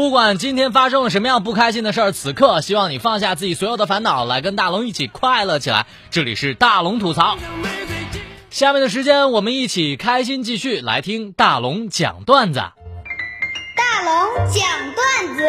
[0.00, 5.84] 不管今天发生了什么样不开心的事儿，此刻希望你放下自己所有的烦恼，来跟大龙一起快乐起来。
[6.10, 7.36] 这里是大龙吐槽，
[8.48, 12.60] 下面的时间我们一起开心继续来听大龙讲段子。
[12.60, 15.44] 大龙讲段子，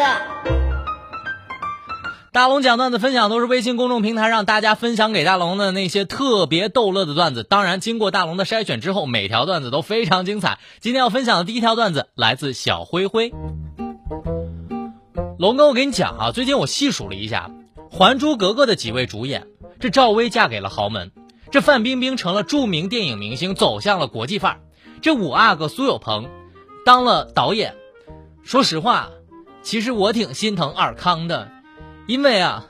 [2.34, 7.44] 大龙讲段子分享都是微信公众平台让大家分享给大龙的那些特别逗乐的段子。
[7.44, 10.60] 当然，经过大龙的筛选之后，每条段子都非常精彩。
[10.82, 13.32] 今天要分享的第一条段子来自小灰灰。
[15.42, 17.50] 龙哥，我跟你讲啊，最近我细数了一下，
[17.90, 19.48] 《还珠格格》的几位主演，
[19.80, 21.12] 这赵薇嫁给了豪门，
[21.50, 24.60] 这范冰冰成了著名电影明星，走向了国际范儿，
[25.02, 26.30] 这五阿哥苏有朋
[26.86, 27.74] 当了导演。
[28.44, 29.10] 说实话，
[29.64, 31.50] 其实我挺心疼尔康的，
[32.06, 32.68] 因为啊，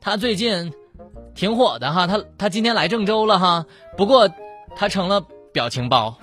[0.00, 0.72] 他最近
[1.34, 3.66] 挺火的哈，他他今天来郑州了哈，
[3.98, 4.30] 不过
[4.74, 6.16] 他成了表情包。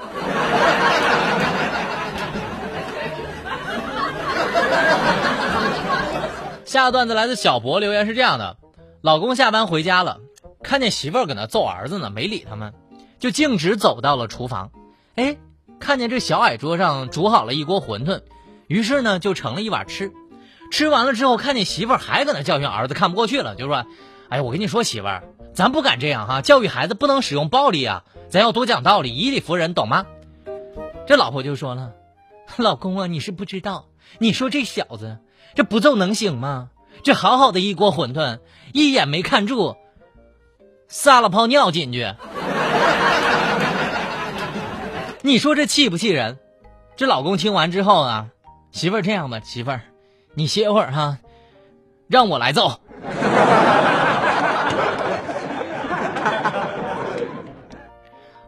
[6.67, 8.57] 下个段子来自小博留言是这样的：
[8.99, 10.19] 老公下班回家了，
[10.61, 12.73] 看见媳妇儿搁那揍儿子呢，没理他们，
[13.19, 14.71] 就径直走到了厨房。
[15.15, 15.37] 哎，
[15.79, 18.21] 看见这小矮桌上煮好了一锅馄饨，
[18.67, 20.11] 于是呢就盛了一碗吃。
[20.69, 23.85] 吃完了之后，看见媳妇儿还搁那教训儿子，看不过去了，就说
[24.27, 30.05] ：“哎，我跟你说，媳妇儿，咱不敢这样哈，教育孩子不能使用暴力啊，咱要多讲道理，以理服人，懂吗？”
[31.07, 31.93] 这老婆就说了
[32.57, 33.85] ：“老公啊，你是不知道，
[34.19, 35.19] 你说这小子。”
[35.55, 36.69] 这不揍能行吗？
[37.03, 38.39] 这好好的一锅馄饨，
[38.73, 39.75] 一眼没看住，
[40.87, 42.13] 撒了泡尿进去。
[45.21, 46.39] 你说这气不气人？
[46.95, 48.27] 这老公听完之后啊，
[48.71, 49.81] 媳妇儿这样吧，媳妇儿，
[50.33, 51.19] 你歇会儿哈，
[52.07, 52.79] 让我来揍。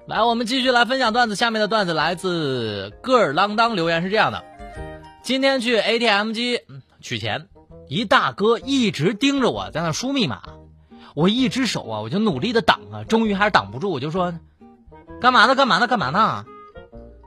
[0.08, 1.36] 来，我们继续来分享段子。
[1.36, 4.44] 下面的段子来自个儿啷当留言是这样的：
[5.22, 6.62] 今天去 ATM 机。
[7.02, 7.48] 取钱，
[7.88, 10.42] 一大哥一直盯着我在那输密码，
[11.16, 14.34] 我一只手啊，我就努力的挡啊，终于还是挡不住，我就说，
[15.22, 15.56] 干嘛呢？
[15.56, 15.88] 干嘛呢？
[15.88, 16.46] 干嘛呢？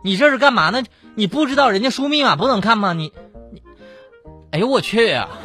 [0.05, 0.83] 你这是干嘛呢？
[1.15, 2.93] 你不知道人家输密码不能看吗？
[2.93, 3.13] 你
[3.53, 3.63] 你，
[4.51, 5.29] 哎呦我去呀！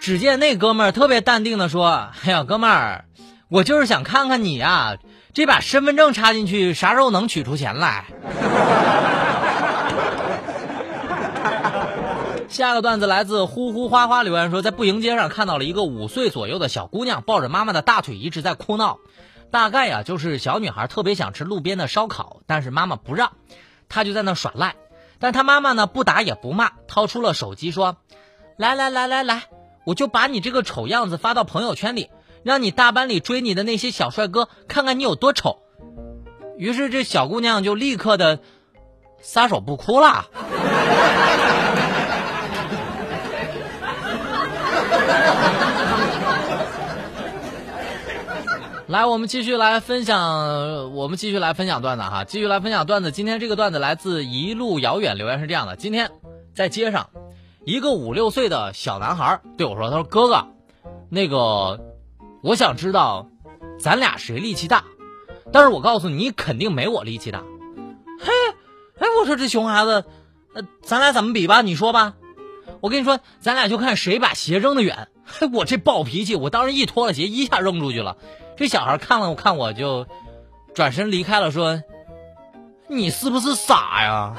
[0.00, 3.06] 只见那哥们儿特别淡定的说：“哎呀，哥们儿，
[3.48, 4.96] 我就是想看看你呀，
[5.34, 8.04] 这把身份证插进去，啥时候能取出钱来？”
[12.56, 18.96] 下个段子来自呼呼花花留言说，在步行街上看到了一个五岁左右的小姑娘抱着妈妈的大腿一直在哭闹，
[19.50, 23.32] 大概呀就是小女孩特别想吃路边的烧烤，但是妈妈不让，
[23.90, 24.74] 她就在那耍赖，
[25.18, 27.98] 但她妈妈呢不打也不骂，掏出了手机说
[28.56, 29.42] ：“来来来来来，
[29.84, 32.08] 我就把你这个丑样子发到朋友圈里，
[32.42, 35.58] 让你大班里追你的那些小帅哥看看你有多丑。”
[36.56, 38.40] 于是这小姑娘就立刻的
[39.20, 40.30] 撒手不哭了。
[48.88, 53.10] 来，我们继续来分享，我们继续来分享段子哈，继续来分享段子。
[53.10, 56.12] 今天这个段子来自一路遥远，留言是这样的：今天
[56.54, 57.10] 在街上，
[57.64, 60.46] 一个五六岁的小男孩对我说：“他说哥哥，
[61.08, 61.80] 那个
[62.44, 63.28] 我想知道，
[63.80, 64.84] 咱俩谁力气大？
[65.52, 67.42] 但是我告诉你，你肯定没我力气大。”
[68.22, 68.32] 嘿，
[69.00, 70.04] 哎，我说这熊孩子，
[70.84, 71.60] 咱俩怎么比吧？
[71.60, 72.14] 你说吧。
[72.80, 75.08] 我跟你说，咱俩就看谁把鞋扔得远。
[75.24, 78.16] 嘿， 我这暴脾气，我当时一脱了鞋，一下扔出去了。
[78.56, 80.06] 这小孩看了我看我就
[80.74, 81.82] 转身离开了，说
[82.88, 84.34] ：“你是不是傻呀？”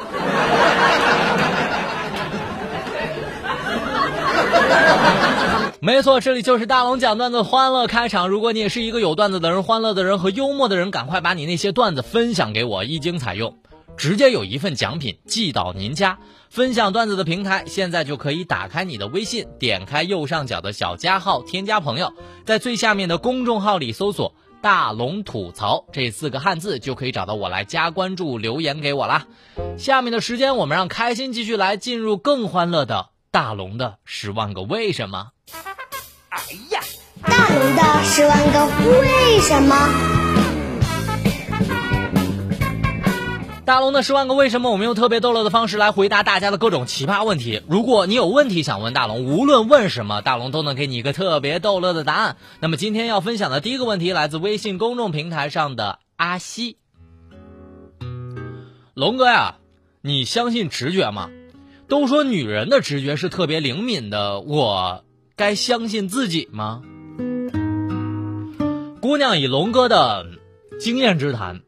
[5.80, 8.28] 没错，这里就是大龙讲段子欢乐开场。
[8.28, 13.56] 如果你也是一个有段子的人、欢乐的人和幽默的人，赶快把你那些段子分享给我，一经采用，
[13.98, 16.20] 直接有一份奖品寄到您家。
[16.50, 22.14] 分享段子的平台现在就可以打开你的微信，点开右上角的小加号，添加朋友，
[22.46, 29.28] 在最下面的公众号里搜索“大龙吐槽”这四个汉字，就可以找到我来加关注、留言给我啦。
[29.78, 35.32] 下面的时间，我们让开心继续来进入更欢乐的大龙的十万个为什么。
[36.30, 36.42] 哎
[36.72, 36.80] 呀，
[37.24, 40.37] 大龙的十万个为什么。
[43.68, 47.62] 大龙的十万个为什么，我们用特别逗乐的方式来回答大家的各种奇葩问题。
[47.68, 52.38] 如果你有问题想问大龙，无论问什么，大龙都能给你一个特别逗乐的答案。
[52.62, 56.78] 那么今天要分享的第一个问题来自微信公众平台上的阿西。
[58.94, 59.58] 龙哥呀，
[60.02, 61.30] 你相信直觉吗？
[61.90, 65.04] 都说女人的直觉是特别灵敏的，我
[65.36, 66.84] 该相信自己吗？
[69.02, 70.26] 姑娘以龙哥的
[70.80, 71.64] 经验之谈。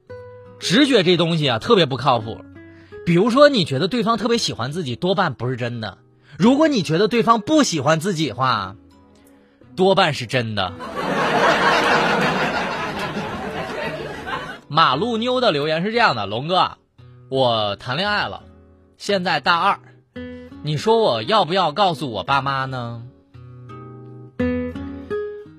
[0.60, 2.42] 直觉这东西啊，特别不靠谱。
[3.06, 5.98] 比如说，你觉得对方特别喜欢自己，多半不是真的；
[6.38, 8.76] 如果你觉得对方不喜欢自己的话，
[9.76, 10.74] 多半是真的。
[14.68, 16.78] 马路妞的留言是这样的：龙哥，
[17.30, 18.44] 我谈恋爱了，
[18.98, 19.80] 现在大二，
[20.62, 23.04] 你说我要不要告诉我爸妈呢？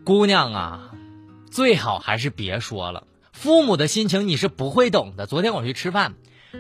[0.04, 0.90] 姑娘啊，
[1.50, 3.04] 最好还是别说了。
[3.40, 5.26] 父母的心情你是不会懂的。
[5.26, 6.12] 昨天我去吃饭，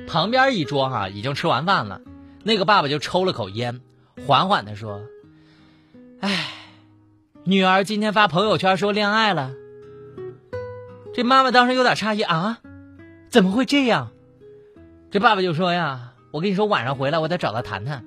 [0.06, 2.00] 旁边一桌哈已经吃完饭了，
[2.42, 3.82] 那个爸爸就抽了口烟，
[4.26, 5.02] 缓缓的说
[6.20, 6.48] ：“哎，
[7.44, 9.50] 女儿今天发朋友圈说恋爱了。”
[11.12, 12.60] 这妈妈当时有点诧异啊，
[13.28, 14.12] 怎么会这样？
[15.10, 18.06] 这爸爸就说呀：“我跟你说，晚上回来我得找他谈谈。”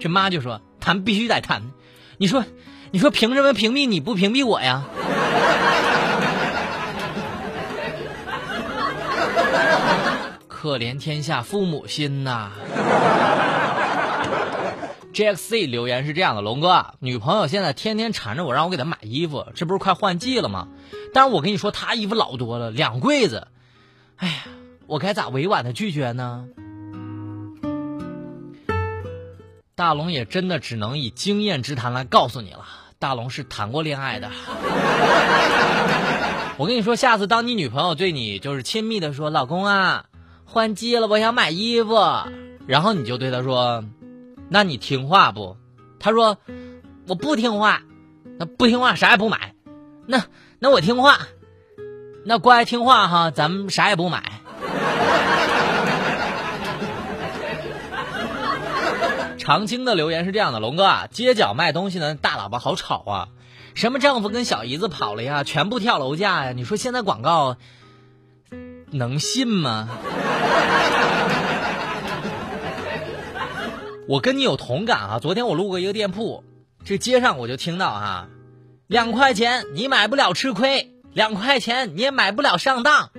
[0.00, 1.70] 这妈就说：“谈必须得谈。”
[2.16, 2.46] 你说，
[2.92, 4.84] 你说凭什么屏蔽你不屏蔽我呀？
[10.60, 12.50] 可怜天下父母心呐！
[15.14, 20.68] JXC 留言是这样的：龙哥，女朋友现在天天缠着我，让我给她买衣服，这不是快换季了吗？
[21.14, 23.48] 但是我跟你说，她衣服老多了，两柜子。
[24.16, 24.34] 哎呀，
[24.86, 26.44] 我该咋委婉的拒绝呢？
[29.74, 32.66] 大龙也真的只能以经验之谈来告诉你了，
[32.98, 34.30] 大龙是谈过恋爱的。
[36.58, 40.04] 我跟你说，下次当你女朋友对你就是亲密的说：“老公啊。”
[40.52, 41.96] 换季了，我想买衣服，
[42.66, 43.84] 然后你就对他说
[44.50, 45.56] ：“那你听话不？”
[46.00, 46.38] 他说
[47.06, 47.82] ：“我不听话。”
[48.36, 49.54] 那不听话啥也不买。
[50.06, 50.24] 那
[50.58, 51.20] 那我听话，
[52.24, 54.40] 那乖听话哈，咱们啥也不买。
[59.38, 63.28] 长青的留言是这样的：龙哥啊，街角卖东西的大喇叭好吵啊，
[63.74, 67.56] 什么丈夫跟小姨子跑了呀，全部跳楼价呀，你说现在广告
[68.90, 69.88] 能信吗？
[74.08, 75.18] 我跟你有同感啊！
[75.20, 76.42] 昨天我路过一个店铺，
[76.84, 78.28] 这街上我就听到啊，
[78.86, 83.10] 两块钱你买不了吃亏，两块钱你也买不了上当。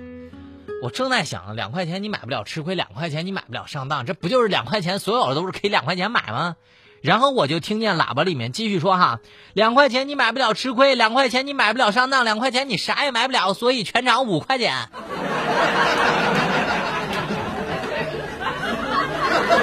[0.82, 6.56] 我正在想，两块钱你买不了吃亏，两块钱你买不了上当，这不就是两块钱所有的都是可以两块钱买吗？
[7.00, 9.20] 然后我就听见喇叭里面继续说哈，
[9.54, 14.88] 两块钱你买不了吃亏，两块钱你买不了上当，两块钱你啥也买不了，所以全场五块钱。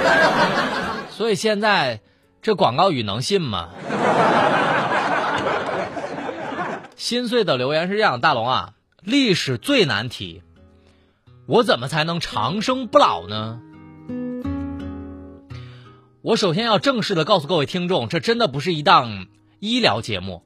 [1.10, 2.00] 所以现在，
[2.42, 3.68] 这广告语能信吗？
[6.96, 10.42] 心碎的留言是这样：大龙啊，历史最难题，
[11.46, 13.60] 我怎么才能长生不老呢？
[16.22, 19.26] 我首先要正式的告诉各位听众，这真的不是一档
[19.58, 20.42] 医疗节目。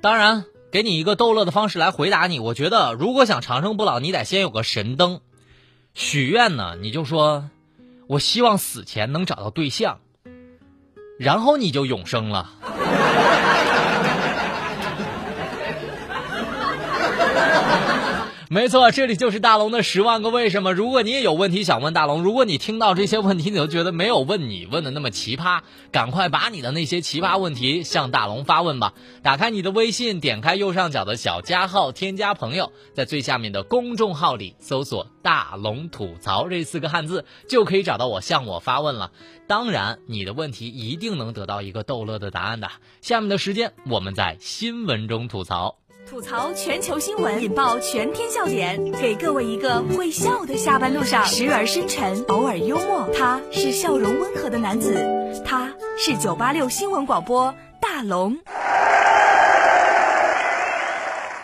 [0.00, 0.44] 当然。
[0.70, 2.38] 给你一个逗乐的方式来回答你。
[2.38, 5.20] 我觉得，如果想长生不老，你得先有个神灯。
[5.94, 7.48] 许愿呢，你就说，
[8.06, 10.00] 我希望死前能找到对象，
[11.18, 12.52] 然后你就永生了。
[18.48, 20.72] 没错，这里就是大龙的十万个为什么。
[20.72, 28.94] 如果你也有问题想问大龙，如果你听到这些问题，你都觉得没有问你问的那么奇葩，赶快把你的那些奇葩问题向大龙发问吧。
[29.22, 39.10] 打开你的微信，点开右上角的小加号，添加朋友，在最下面的公众号里搜索“大龙吐槽”这四个汉字，就可以找到我，向我发问了。
[39.48, 42.70] 当然，你的问题一定能得到一个逗乐的答案的。
[43.00, 45.78] 下面的时间，我们在新闻中吐槽。
[46.08, 53.08] 吐槽全球新闻，引爆全天笑点，给各位一个会笑的下班路上，时而深沉，偶尔幽默。
[53.12, 54.94] 他是笑容温和的男子，
[55.44, 58.38] 他是九八六新闻广播大龙。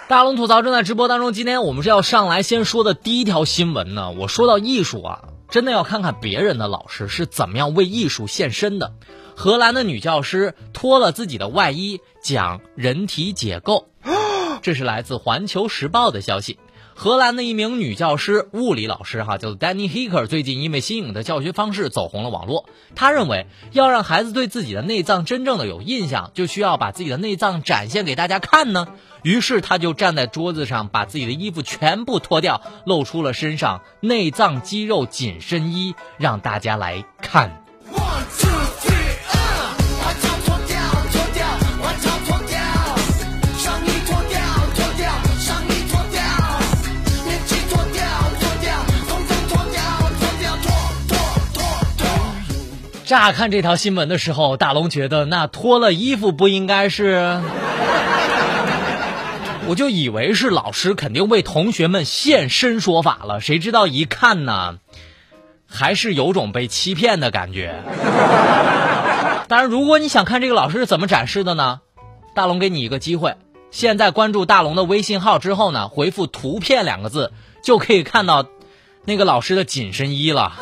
[0.06, 1.32] 大龙吐槽正在直播当中。
[1.32, 4.12] 今天我们是要上来先说的第一条新闻呢。
[4.12, 8.92] 我说到艺术啊，真的要看看别人的老师是怎么样为艺术献身的。
[9.34, 13.88] 荷兰的女教师脱了自己的外衣讲人体解构。
[14.62, 16.58] 这是来自《环球时报》的消息。
[16.94, 22.66] 荷兰的一名女教师，物理老师哈，叫做 Danny Hicker，最近因为新颖的教学方式走红了网络。
[22.94, 28.88] 他认为，要让孩子对自己的内脏真正的有印象，就需要把自己的内脏展现给大家看呢。
[29.22, 37.61] 于是他就站在桌子上，把自己的衣服全部脱掉，露出了身上内脏肌肉紧身衣，让大家来看。
[53.12, 57.42] 乍看这条新闻的时候，大龙觉得那脱了衣服不应该是，
[59.68, 64.78] 我就以为是老师肯定为同学们现身说法了，谁知道一看呢，
[65.68, 67.82] 还是有种被欺骗的感觉。
[69.46, 71.80] 当然，如果你想看这个老师是怎么展示的呢，
[72.34, 73.36] 大龙给你一个机会，
[73.70, 77.30] 现在关注大龙的微信号之后呢，回复“图片”两个字，
[77.62, 78.46] 就可以看到
[79.04, 80.54] 那个老师的紧身衣了。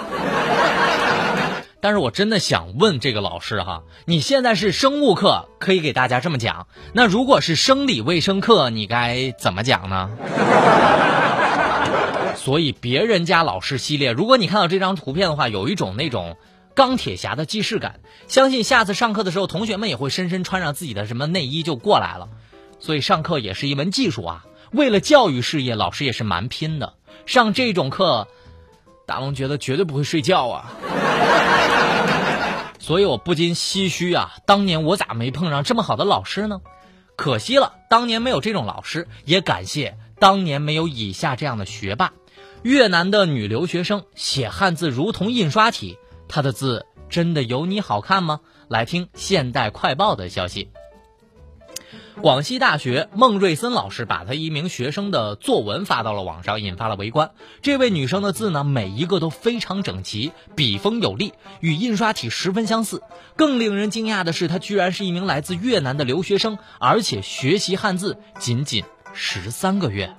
[1.80, 6.66] 但是我真的想问这个老师哈，你现在是生物课，可以给大家这么讲。
[6.92, 10.10] 那如果是生理卫生课，你该怎么讲呢？
[12.36, 16.36] 所以别人家老师系列，如果你看到这张图片的话，有一种那种
[16.74, 18.00] 钢铁侠的既视感。
[18.28, 22.28] 相信下次上课的时候，同学们也会深深穿上自己的什么内衣就过来了。
[22.78, 24.44] 所以上课也是一门技术啊。
[24.72, 26.94] 为了教育事业，老师也是蛮拼的。
[27.26, 28.28] 上这种课，
[29.06, 30.72] 大龙觉得绝对不会睡觉啊。
[32.90, 36.60] 所以我不禁唏嘘啊，当年我咋没碰上这么好的老师呢？
[37.14, 42.12] 可惜了，当年没有这种老师，也感谢当年没有以下这样的学霸。
[42.64, 48.40] 越南的女留学生写汉字如同印刷体，她的字真的有你好看吗？
[48.66, 50.72] 来听现代快报的消息。
[52.20, 57.30] 广西大学孟瑞森老师把他一名学生的作文发到了网上，引发了围观。
[57.62, 63.02] 这位女生的字呢，每一个都非常整齐，笔锋有力，与印刷体十分相似。
[63.36, 70.14] 更令人惊讶的是，她居然是一名来自越南的留学生，而且学习汉字仅仅十三个月。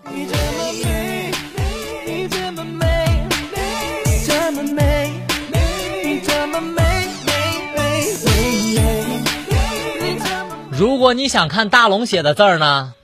[10.81, 12.95] 如果你想看大龙写的字儿呢，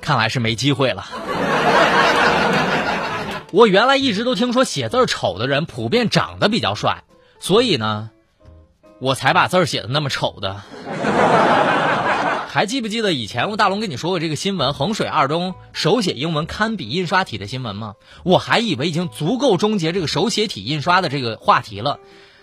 [0.00, 1.08] 看来是没机会了。
[3.52, 7.04] 我原来一直都听说写字儿丑的人普遍长得比较帅，
[7.38, 8.10] 所以呢，
[8.98, 10.60] 我才把字儿写的那么丑的。
[12.50, 14.74] 还记不记得以前我大龙跟你说过这个新闻？
[14.74, 17.94] 衡水二中手写英文堪比印刷体的新闻吗？
[18.24, 22.00] 我还以为已经足够终结这个手写体印刷的这个话题了，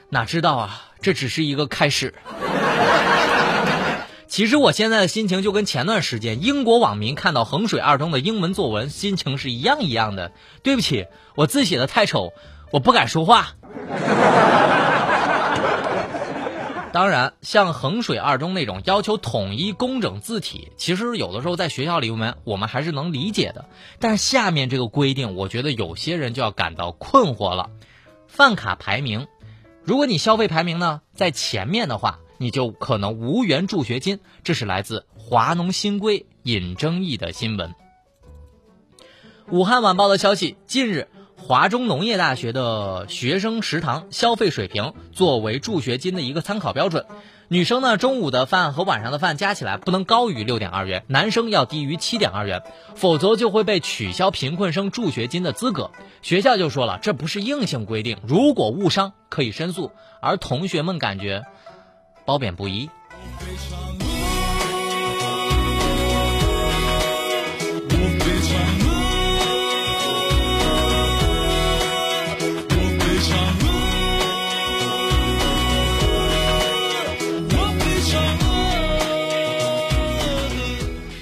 [0.08, 2.15] 哪知道啊，这只是一个开始。
[4.29, 10.31] 其实我现在的心情就跟前段时间英国网民看到衡水二中的英文作文心情是一样一样的。
[10.62, 12.31] 对不起，我字写的太丑，
[12.71, 13.53] 我不敢说话。
[16.93, 23.65] 当然，像衡水二中那种要求统一工整字体，其实有的时候在学校里面我们还是能理解的。
[24.00, 27.71] 但是下面这个规定，我觉得有些人就要感到困惑了。
[28.27, 29.25] 饭卡排名，
[29.83, 32.19] 如果你消费排名呢在前面的话。
[32.39, 37.75] 你就可能无缘助学金，这是来自华农新规引争议的新闻。
[39.50, 47.05] 武汉晚报的消息，近日华中农业大学的学生食堂消费水平作为助学金的一个参考标准，
[47.50, 52.63] 女生呢中午的饭和晚上的饭加起来不能高于六点二元，男生要低于七点二元，
[52.96, 55.91] 否则就会被取消贫困生助学金的资格。
[56.22, 59.91] 学校就说了，这不是硬性规定，如果误伤可以申诉。
[60.22, 61.43] 而同学们感觉。
[62.29, 62.88] 褒贬不一。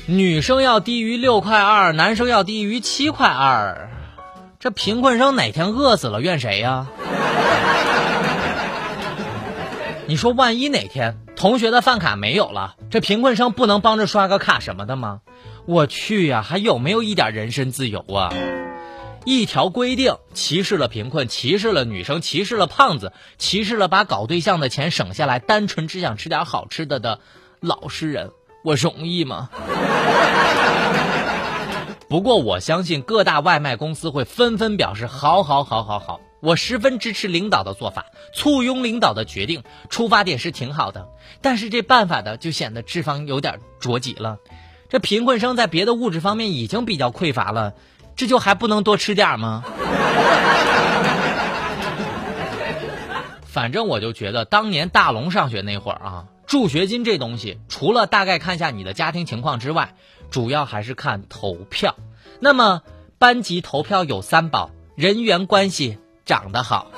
[0.08, 3.90] 女生要低于六块二，男生要低于七块二，
[4.60, 6.88] 这贫困生哪天饿死了怨谁呀？
[10.10, 15.20] 你说万一哪天同学的饭卡没有了，这贫困生不能帮着刷个卡什么的吗？
[15.66, 18.34] 我去呀，还有没有一点人身自由啊？
[19.26, 27.20] 一条规定歧视了贫困，歧视了女生，歧视了胖子，歧视了把搞对象的钱省下来，单纯只想吃点好吃的的
[27.60, 28.32] 老实人，
[28.64, 29.50] 我容易吗？
[32.10, 36.22] 不过我相信各大外卖公司会纷纷表示好，好，好，好，好。
[36.40, 41.10] 我十分支持领导的做法，簇拥领导的决定，出发点是挺好的，
[41.42, 44.38] 但是这办法的就显得脂肪有点着急了。
[44.88, 47.74] 这贫困生在别的物质方面已经比较匮乏了，
[48.16, 49.66] 这就还不能多吃点吗？
[53.44, 59.96] 反正我就觉得，当年大龙上学那会儿啊，助学金这东西，除了大概看一下你的家庭情况之外，
[60.30, 61.96] 主要还是看投票。
[62.40, 62.82] 那么
[63.18, 66.88] 班级投票有三宝：人缘关系、长得好。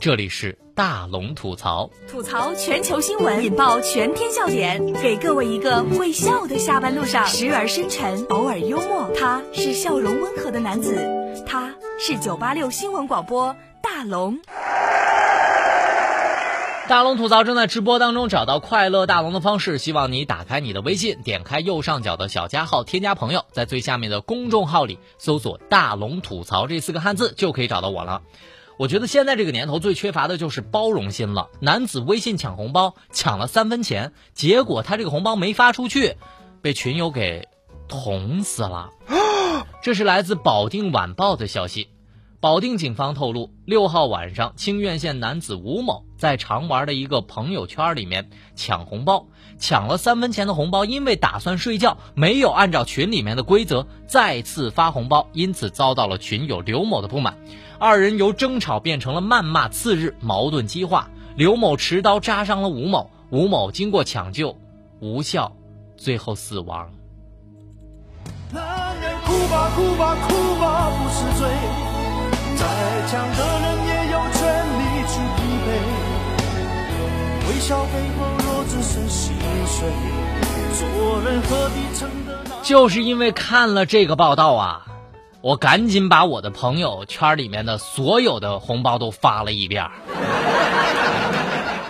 [0.00, 9.10] 这里是大龙吐槽，吐槽全球新闻，引爆全天笑点，给各位一个会笑的下班路上，时而深沉，偶尔幽默。
[9.18, 10.98] 他是笑容温和的男子，
[11.46, 14.40] 他是九八六新闻广播大龙。
[16.88, 28.20] 大龙吐槽正在直播当中，找到快乐大龙的方式，希望你打开你的微信，点开右上角的小加号，添加朋友，在最下面的公众号里搜索“大龙吐槽”这四个汉字，就可以找到我了。
[28.76, 31.48] 我觉得现在这个年头最缺乏的就是包容心了。
[31.60, 36.16] 男子微信抢红包抢了三分钱，结果他这个红包没发出去，
[36.60, 37.48] 被群友给
[37.88, 38.90] 捅死了。
[39.82, 41.88] 这是来自保定晚报的消息。
[42.44, 57.38] 保定警方透露，六号晚上，清苑县男子吴某在常玩的一个朋友圈里面抢红包，抢了三分钱的红包，因为打算睡觉，没有按照群里面的规则再次发红包，因此遭到了群友刘某的不满。
[57.78, 64.54] 二人由争吵变成了谩骂，次日矛盾激化，刘某持刀扎伤了吴某，吴某经过抢救
[65.00, 65.50] 无效，
[65.96, 66.92] 最后死亡。
[68.52, 71.48] 男人哭吧哭吧哭吧不是罪，
[72.56, 72.64] 再
[73.08, 74.38] 强的人也有权
[74.78, 75.68] 利去疲惫。
[77.48, 79.34] 微笑背后若只剩心
[79.66, 79.76] 碎，
[80.78, 80.82] 做
[81.22, 82.28] 人何必撑得？
[82.62, 84.86] 就是因为看了这个报道啊。
[85.40, 89.90] 我赶紧把我的朋友圈里面的所有的红包都发了一遍，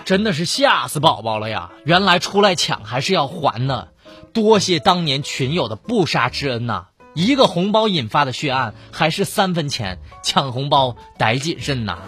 [0.04, 1.70] 真的是吓死宝宝了呀！
[1.84, 3.90] 原来出来抢还是要还的，
[4.32, 6.86] 多谢当年群友的不杀之恩呐！
[7.14, 11.98] 一个红包引发的血案，还是三分钱，抢红包得谨慎呐！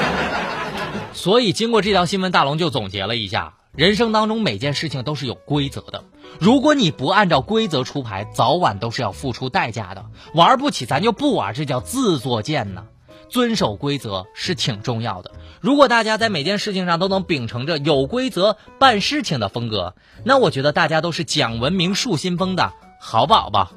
[1.14, 3.54] 所以经过这条新闻，大龙就总结了一下。
[3.74, 6.04] 人生当中每件事情都是有规则的，
[6.40, 10.06] 如果你不按照规则出牌，早晚都是要付出代价的。
[10.34, 12.84] 玩不起咱就不玩，这叫自作贱呢。
[13.28, 15.30] 遵守规则是挺重要的。
[15.60, 23.72] 如果大家在每件事情上都能秉承着有规则办事情的风格，那我觉得大家都是讲文明树新风的好宝宝。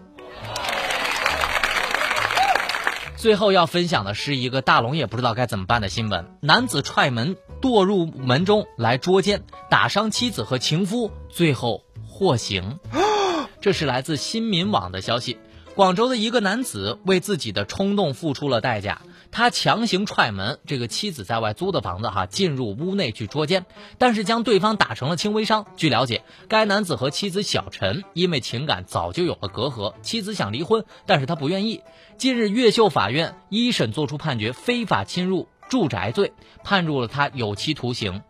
[3.16, 12.80] 最后要分享的是一个大龙也不知道该怎么办的新闻：男子踹门堕入门中来捉奸，打伤妻子和情夫，最后获刑。
[13.62, 15.40] 这是来自新民网的消息。
[15.74, 19.02] 广州的一个男子为自己的冲动付出了代价。
[19.34, 23.66] 他强行踹门，这个妻子在外租的房子哈，进入屋内去捉奸，
[23.98, 25.66] 但是将对方打成了轻微伤。
[25.76, 31.82] 据了解，该男子和妻子小陈因为情感早就有了隔阂，妻子想离婚，但是他不愿意。
[32.16, 38.22] 近日，越秀法院一审作出判决，非法侵入住宅罪，判处了他有期徒刑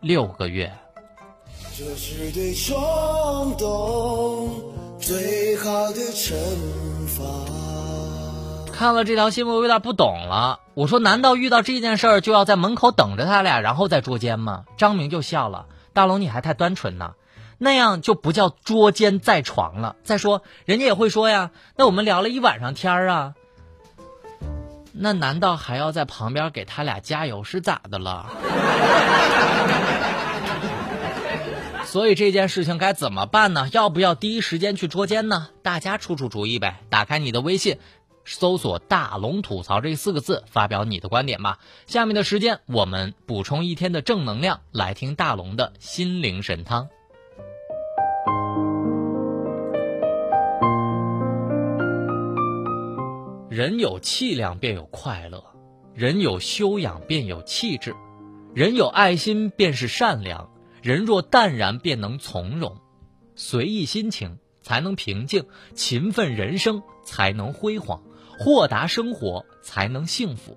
[0.00, 0.76] 六个月。
[1.76, 6.34] 这是对冲动最好的惩
[7.06, 7.87] 罚。
[8.78, 10.60] 看了这条新闻，我有点不懂了。
[10.74, 14.66] 我说，难道遇到这件事儿就要在门口等着他俩，然后再捉奸吗？
[14.76, 17.14] 张明就笑了：“大龙，你还太单纯呢，
[17.58, 19.96] 那样就不叫捉奸在床了。
[20.04, 23.34] 再说，人家也会说呀，那我们聊了一晚上天儿啊，
[24.92, 28.26] 那难道还要在旁边给他俩加油是咋的了？
[31.84, 33.68] 所以这件事情该怎么办呢？
[33.72, 35.48] 要不要第一时间去捉奸呢？
[35.62, 36.80] 大家出出主意呗。
[36.90, 37.78] 打开你的微信。
[38.30, 41.58] 搜索“大龙吐槽”这四个字，发表你的观点吧。
[41.86, 46.88] 下面的时间，我们补充一天的正能量，来听大龙的心灵神汤。
[53.48, 55.42] 人有气量便有快乐，
[55.94, 57.96] 人有修养便有气质，
[58.54, 60.50] 人有爱心便是善良，
[60.82, 62.76] 人若淡然便能从容，
[63.34, 68.02] 随意心情才能平静，勤奋人生才能辉煌。
[68.38, 70.56] 豁达生活才能幸福，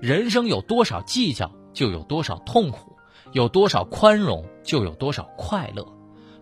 [0.00, 2.96] 人生有多少计较，就有多少痛苦；
[3.32, 5.84] 有多少宽容，就有多少快乐。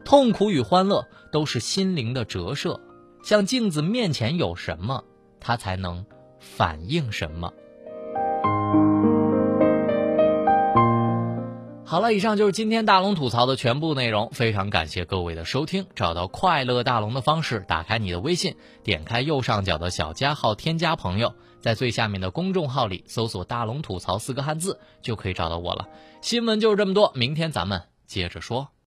[0.04, 2.78] 痛苦与欢乐都是心灵的折射，
[3.22, 5.02] 像镜子面前有什么，
[5.40, 6.04] 它才能
[6.38, 7.50] 反映什么。
[11.86, 14.30] 好了，以上就是今天大龙吐槽的全部内容。
[14.32, 15.86] 非常感谢各位的收听。
[15.94, 25.86] 找到快乐大龙的方式：打开你的微信，点开右上角的小加号，添加朋友，在最下面的公众号里搜索“大龙吐槽”四个汉字，就可以找到我了。
[26.22, 28.68] 新闻就是这么多，明天咱们接着说。